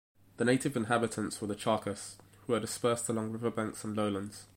[0.37, 2.15] The native inhabitants were the Charcas,
[2.47, 4.47] who were dispersed along riverbanks and lowlands.